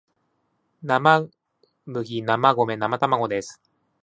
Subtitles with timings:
[0.03, 0.07] 生
[0.99, 1.29] 麦
[1.85, 3.61] 生米生卵です